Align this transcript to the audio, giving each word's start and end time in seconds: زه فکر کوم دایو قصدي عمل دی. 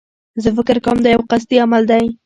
زه 0.43 0.49
فکر 0.57 0.77
کوم 0.85 0.97
دایو 1.03 1.27
قصدي 1.31 1.57
عمل 1.65 1.83
دی. 1.91 2.05